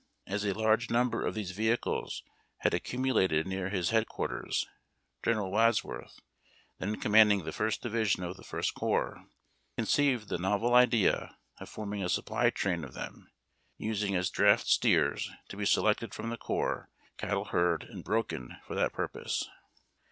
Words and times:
As 0.25 0.43
a 0.45 0.53
large 0.55 0.89
number 0.89 1.23
of 1.23 1.35
these 1.35 1.51
vehicles 1.51 2.23
had 2.61 2.73
accumulated 2.73 3.45
near 3.45 3.69
his 3.69 3.91
head 3.91 4.07
quarters, 4.07 4.67
General 5.23 5.51
Wadsworth, 5.51 6.17
then 6.79 6.99
commanding 6.99 7.43
the 7.43 7.51
first 7.51 7.83
division 7.83 8.23
of 8.23 8.35
the 8.35 8.43
First 8.43 8.73
Corps, 8.73 9.23
conceived 9.77 10.27
the 10.27 10.39
novel 10.39 10.73
idea 10.73 11.37
of 11.59 11.69
forming 11.69 12.03
a 12.03 12.09
supply 12.09 12.49
train 12.49 12.83
of 12.83 12.95
them, 12.95 13.29
using 13.77 14.15
as 14.15 14.31
draft 14.31 14.65
steers, 14.65 15.29
to 15.49 15.55
be 15.55 15.67
selected 15.67 16.15
from 16.15 16.31
the 16.31 16.37
corps 16.37 16.89
cattle 17.19 17.45
herd, 17.45 17.83
and 17.83 18.03
broken 18.03 18.57
for 18.65 18.73
that 18.73 18.93
purpose. 18.93 19.47